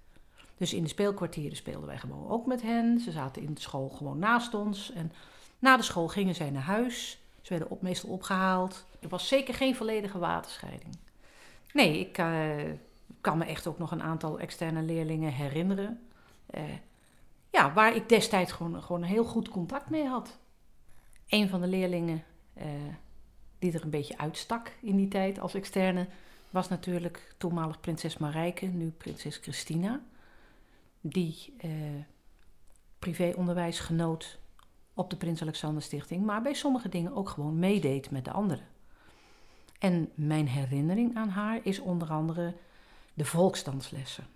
[0.57, 2.99] Dus in de speelkwartieren speelden wij gewoon ook met hen.
[2.99, 4.91] Ze zaten in de school gewoon naast ons.
[4.91, 5.11] En
[5.59, 7.19] na de school gingen zij naar huis.
[7.41, 8.85] Ze werden meestal opgehaald.
[8.99, 10.97] Er was zeker geen volledige waterscheiding.
[11.73, 12.51] Nee, ik uh,
[13.21, 15.99] kan me echt ook nog een aantal externe leerlingen herinneren.
[16.55, 16.61] Uh,
[17.49, 20.37] ja, waar ik destijds gewoon, gewoon heel goed contact mee had.
[21.27, 22.23] Een van de leerlingen
[22.57, 22.63] uh,
[23.59, 26.07] die er een beetje uitstak in die tijd als externe
[26.49, 30.01] was natuurlijk toenmalig prinses Marijke, nu prinses Christina.
[31.01, 31.71] Die uh,
[32.99, 34.39] privéonderwijs genoot
[34.93, 38.67] op de Prins Alexander Stichting, maar bij sommige dingen ook gewoon meedeed met de anderen.
[39.79, 42.53] En mijn herinnering aan haar is onder andere
[43.13, 44.27] de volksdanslessen.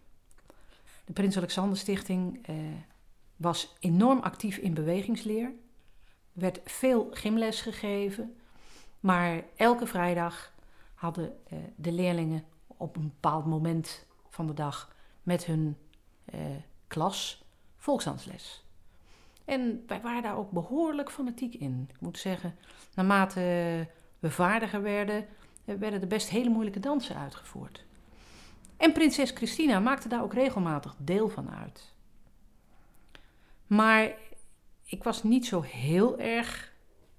[1.05, 2.55] De Prins Alexander Stichting eh,
[3.43, 5.51] was enorm actief in bewegingsleer,
[6.31, 8.35] werd veel gymles gegeven,
[8.99, 10.53] maar elke vrijdag
[10.93, 15.77] hadden eh, de leerlingen op een bepaald moment van de dag met hun
[16.25, 16.39] eh,
[16.87, 17.43] klas
[17.77, 18.65] volksdansles.
[19.45, 21.87] En wij waren daar ook behoorlijk fanatiek in.
[21.89, 22.55] Ik moet zeggen,
[22.95, 23.39] naarmate
[24.19, 25.27] we vaardiger werden,
[25.65, 27.85] eh, werden er best hele moeilijke dansen uitgevoerd.
[28.77, 31.92] En prinses Christina maakte daar ook regelmatig deel van uit.
[33.75, 34.13] Maar
[34.83, 36.71] ik was niet zo heel erg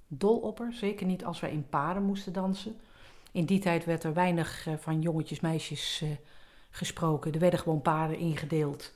[0.07, 2.81] dol op haar, zeker niet als wij in paren moesten dansen.
[3.33, 6.11] In die tijd werd er weinig eh, van jongetjes, meisjes uh,
[6.71, 7.33] gesproken.
[7.33, 8.93] Er werden gewoon paren ingedeeld.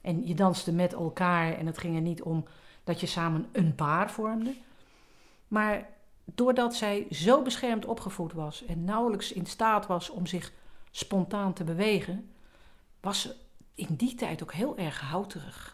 [0.00, 2.44] En je danste met elkaar en het ging er niet om
[2.84, 4.54] dat je samen een paar vormde.
[5.48, 5.88] Maar
[6.24, 10.52] doordat zij zo beschermd opgevoed was en nauwelijks in staat was om zich
[10.90, 12.30] spontaan te bewegen,
[13.00, 13.34] was ze
[13.74, 15.73] in die tijd ook heel erg houterig.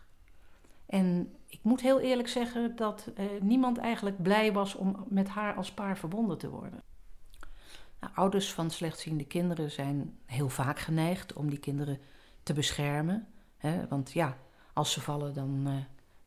[0.91, 5.55] En ik moet heel eerlijk zeggen dat eh, niemand eigenlijk blij was om met haar
[5.55, 6.83] als paar verbonden te worden.
[8.01, 11.99] Nou, ouders van slechtziende kinderen zijn heel vaak geneigd om die kinderen
[12.43, 13.27] te beschermen.
[13.57, 13.89] Hè?
[13.89, 14.37] Want ja,
[14.73, 15.75] als ze vallen, dan uh,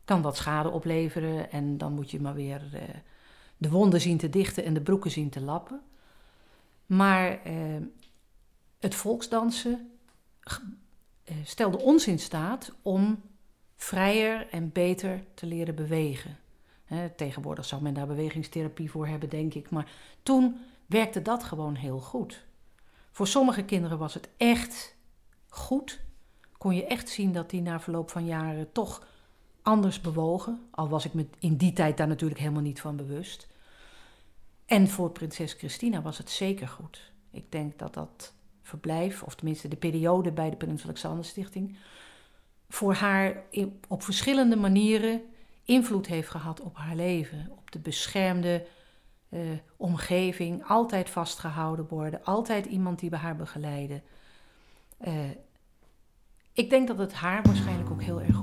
[0.05, 1.51] kan dat schade opleveren.
[1.51, 2.81] En dan moet je maar weer uh,
[3.57, 5.81] de wonden zien te dichten en de broeken zien te lappen.
[6.85, 7.81] Maar uh,
[8.79, 9.91] het volksdansen
[11.43, 13.21] stelde ons in staat om
[13.83, 16.37] vrijer en beter te leren bewegen.
[17.15, 19.69] Tegenwoordig zou men daar bewegingstherapie voor hebben, denk ik.
[19.69, 19.91] Maar
[20.23, 22.45] toen werkte dat gewoon heel goed.
[23.11, 24.95] Voor sommige kinderen was het echt
[25.49, 26.01] goed.
[26.57, 29.07] Kon je echt zien dat die na verloop van jaren toch
[29.61, 30.67] anders bewogen.
[30.71, 33.47] Al was ik me in die tijd daar natuurlijk helemaal niet van bewust.
[34.65, 37.11] En voor prinses Christina was het zeker goed.
[37.31, 41.77] Ik denk dat dat verblijf, of tenminste de periode bij de Prins Alexander Stichting,
[42.73, 43.43] voor haar
[43.87, 45.21] op verschillende manieren
[45.63, 47.47] invloed heeft gehad op haar leven.
[47.51, 48.65] Op de beschermde
[49.29, 49.39] uh,
[49.77, 54.03] omgeving, altijd vastgehouden worden, altijd iemand die bij haar begeleiden.
[55.07, 55.13] Uh,
[56.53, 58.39] ik denk dat het haar waarschijnlijk ook heel erg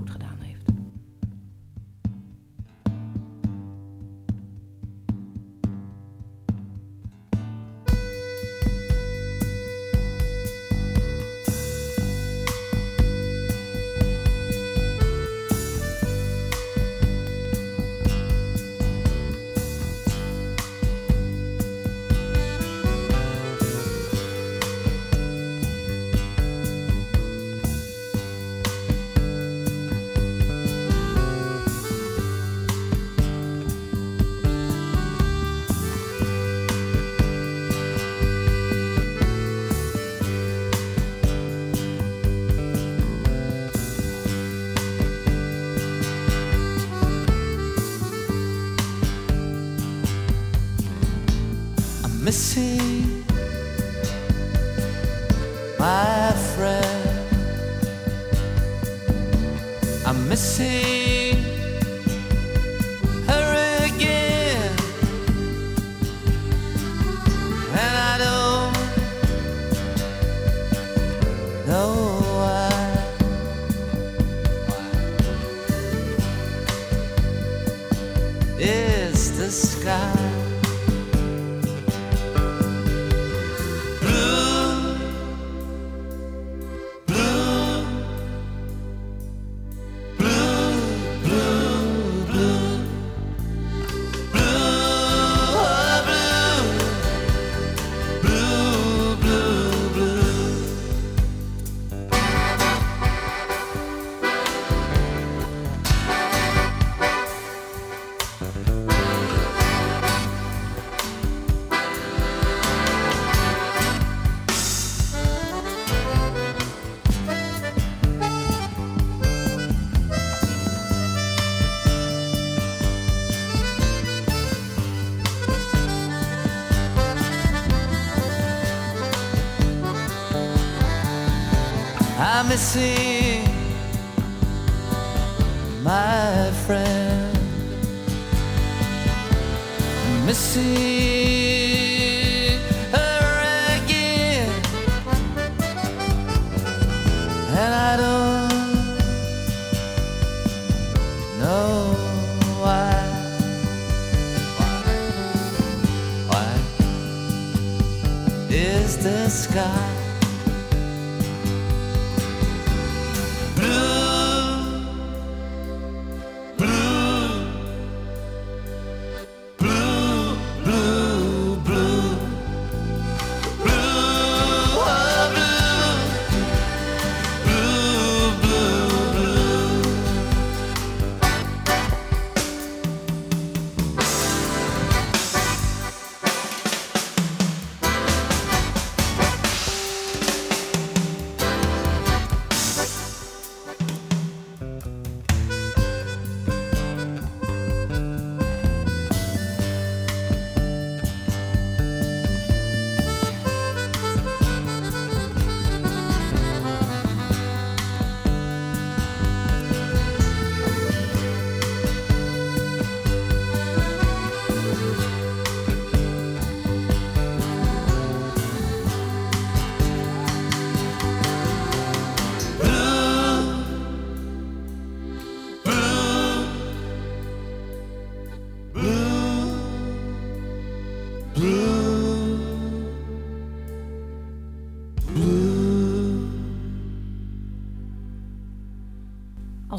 [132.61, 133.00] I'm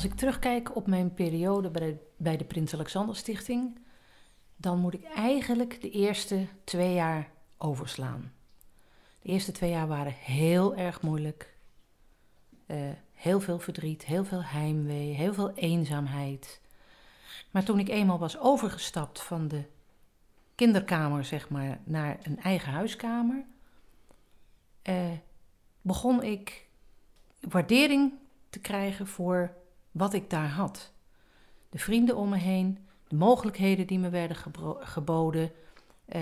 [0.01, 3.79] Als ik terugkijk op mijn periode bij de, Prins Alexander Stichting,
[4.55, 8.33] dan moet ik eigenlijk de eerste twee jaar overslaan.
[9.21, 11.57] De eerste twee jaar waren heel erg moeilijk.
[12.67, 12.77] Uh,
[13.13, 16.61] heel veel verdriet, heel veel heimwee, heel veel eenzaamheid.
[17.51, 19.63] Maar toen ik eenmaal was overgestapt van de
[20.55, 23.45] kinderkamer, zeg maar, naar een eigen huiskamer,
[24.83, 25.11] uh,
[25.81, 26.67] begon ik
[27.39, 28.13] waardering
[28.49, 29.59] te krijgen voor
[29.91, 30.91] wat ik daar had.
[31.69, 32.77] De vrienden om me heen,
[33.07, 34.37] de mogelijkheden die me werden
[34.79, 35.51] geboden,
[36.15, 36.21] uh,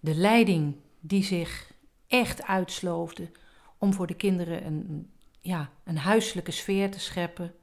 [0.00, 1.72] de leiding die zich
[2.06, 3.30] echt uitsloofde
[3.78, 5.10] om voor de kinderen een,
[5.40, 7.54] ja, een huiselijke sfeer te scheppen.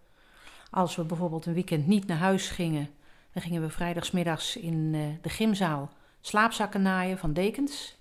[0.69, 2.89] Als we bijvoorbeeld een weekend niet naar huis gingen,
[3.33, 5.89] dan gingen we vrijdagsmiddags in uh, de gymzaal
[6.21, 7.97] slaapzakken naaien van dekens,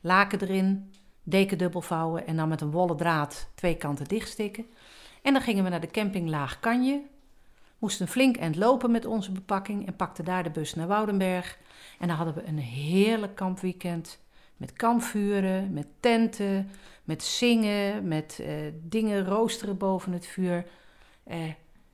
[0.00, 0.92] laken erin,
[1.22, 4.66] deken dubbel vouwen en dan met een wollen draad twee kanten dichtstikken.
[5.22, 7.02] En dan gingen we naar de camping Laag Kanje,
[7.78, 11.58] moesten flink eind lopen met onze bepakking en pakten daar de bus naar Woudenberg.
[11.98, 14.20] En dan hadden we een heerlijk kampweekend
[14.56, 16.68] met kampvuren, met tenten,
[17.04, 18.48] met zingen, met uh,
[18.82, 20.66] dingen roosteren boven het vuur.
[21.26, 21.36] Uh,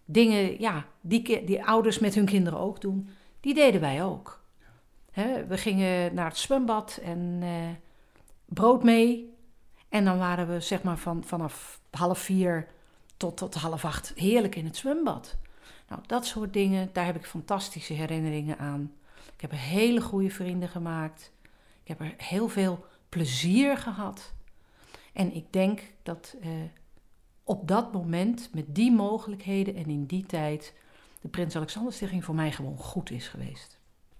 [0.05, 3.09] dingen ja, die, die ouders met hun kinderen ook doen,
[3.41, 4.41] die deden wij ook.
[5.49, 7.49] We gingen naar het zwembad en uh,
[8.45, 9.35] brood mee.
[9.89, 12.68] En dan waren we zeg maar van, vanaf half vier
[13.18, 15.36] tot, tot half acht heerlijk in het zwembad.
[15.88, 18.92] Nou, dat soort dingen, daar heb ik fantastische herinneringen aan.
[19.34, 21.32] Ik heb hele goede vrienden gemaakt.
[21.82, 24.32] Ik heb er heel veel plezier gehad.
[25.12, 26.50] En ik denk dat eh,
[27.44, 30.74] op dat moment, met die mogelijkheden en in die tijd,
[31.20, 33.78] de Prins Alexander Stichting voor mij gewoon goed is geweest.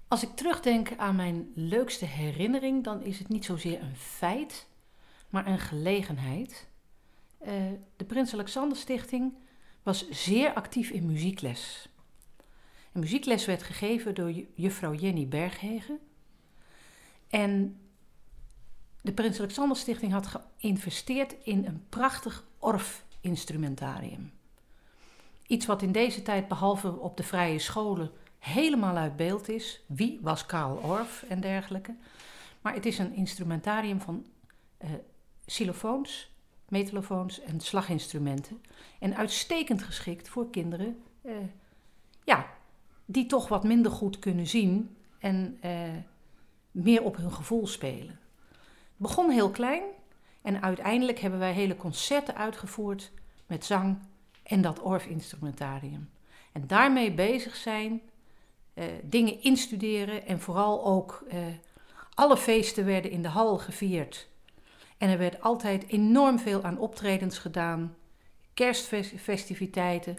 [0.09, 4.67] Als ik terugdenk aan mijn leukste herinnering, dan is het niet zozeer een feit,
[5.29, 6.68] maar een gelegenheid.
[7.47, 7.53] Uh,
[7.97, 9.33] de Prins Alexander Stichting
[9.83, 11.89] was zeer actief in muziekles.
[12.93, 15.99] En muziekles werd gegeven door juffrouw Jenny Berghegen.
[17.29, 17.81] En
[19.03, 24.33] de Prins Alexander Stichting had geïnvesteerd in een prachtig orf-instrumentarium.
[25.47, 29.81] Iets wat in deze tijd, behalve op de vrije scholen, helemaal uit beeld is.
[29.87, 31.95] Wie was Karl Orff en dergelijke.
[32.61, 34.27] Maar het is een instrumentarium van
[34.85, 34.91] uh,
[35.45, 36.31] xylofoons,
[36.69, 38.63] metallofoons en slaginstrumenten.
[38.99, 41.33] En uitstekend geschikt voor kinderen uh,
[42.25, 42.47] ja,
[43.05, 45.73] die toch wat minder goed kunnen zien en uh,
[46.71, 48.19] meer op hun gevoel spelen.
[48.53, 49.83] Het begon heel klein
[50.43, 53.13] en uiteindelijk hebben wij hele concerten uitgevoerd
[53.47, 53.99] met zang
[54.43, 56.11] en dat orfinstrumentarium.
[56.53, 58.01] En daarmee bezig zijn,
[58.75, 61.25] uh, dingen instuderen en vooral ook
[62.15, 64.29] alle feesten werden in de hal gevierd.
[64.99, 67.95] En er werd altijd enorm veel aan optredens gedaan,
[68.55, 70.17] kerstfestiviteiten.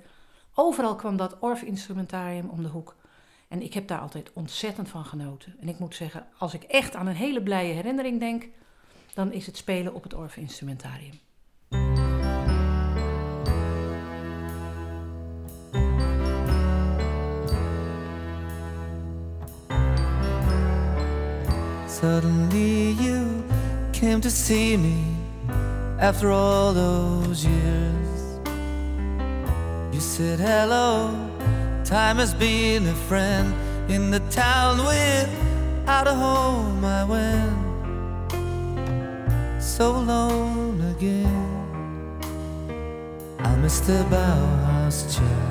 [0.54, 2.96] Overal kwam dat orfinstrumentarium om de hoek.
[3.48, 5.56] En ik heb daar altijd ontzettend van genoten.
[5.60, 8.48] En ik moet zeggen, als ik echt aan een hele blije herinnering denk,
[9.14, 11.20] dan is het spelen op het orfinstrumentarium.
[24.00, 25.04] Came to see me
[26.00, 28.40] after all those years.
[29.94, 31.12] You said hello,
[31.84, 33.54] time has been a friend
[33.92, 36.86] in the town without a home.
[36.86, 38.32] I went
[39.62, 41.58] so alone again.
[43.40, 45.46] I miss the Bauhaus chair.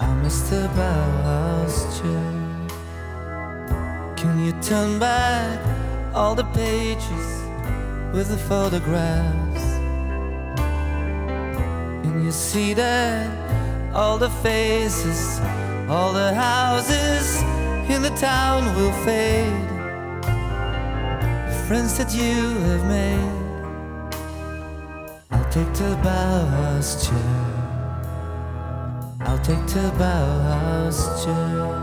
[0.00, 2.34] I miss the Bauhaus chair.
[4.16, 5.77] Can you turn back
[6.14, 7.42] all the pages
[8.12, 9.64] with the photographs?
[12.04, 15.40] And you see that all the faces,
[15.88, 17.42] all the houses
[17.90, 19.68] in the town will fade?
[21.48, 23.38] The friends that you have made,
[25.30, 27.58] I'll take to the Bauhaus chair.
[29.20, 31.77] I'll take to the Bauhaus chair.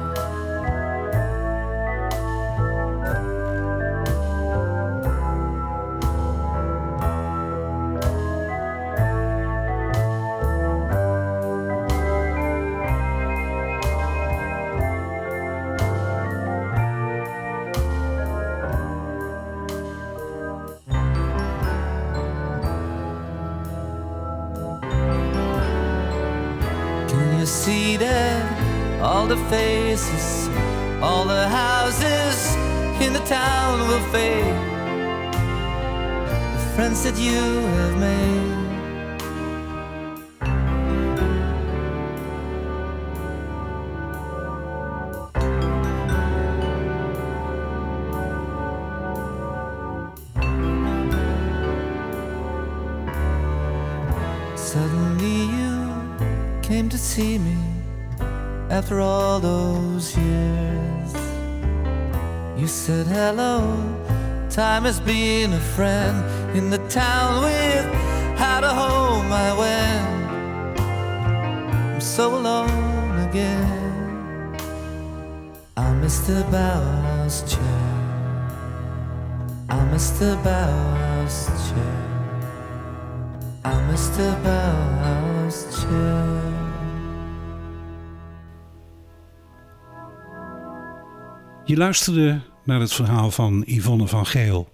[64.85, 66.23] Time been a friend
[66.55, 69.31] in the town without a home.
[69.31, 70.79] I went,
[71.73, 74.55] I'm so alone again.
[75.75, 77.81] I miss the Bauhaus chair.
[79.69, 81.97] I miss the Bauhaus chair.
[83.63, 86.53] I miss the Bauhaus chair.
[91.65, 94.73] Je luisterde naar het verhaal van Yvonne van Geel.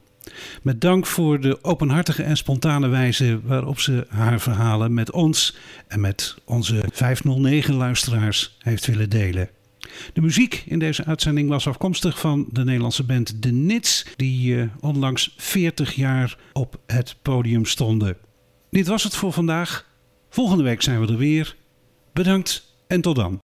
[0.61, 5.55] Met dank voor de openhartige en spontane wijze waarop ze haar verhalen met ons
[5.87, 9.49] en met onze 509-luisteraars heeft willen delen.
[10.13, 14.63] De muziek in deze uitzending was afkomstig van de Nederlandse band De Nits, die uh,
[14.79, 18.17] onlangs 40 jaar op het podium stonden.
[18.69, 19.85] Dit was het voor vandaag.
[20.29, 21.55] Volgende week zijn we er weer.
[22.13, 23.39] Bedankt en tot dan.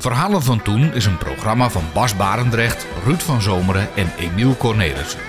[0.00, 5.20] Verhalen van Toen is een programma van Bas Barendrecht, Ruud van Zomeren en Emiel Cornelissen.